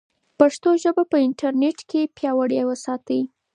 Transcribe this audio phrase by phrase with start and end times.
[0.39, 3.21] پښتو ژبه په انټرنیټ کې پیاوړې وساتئ.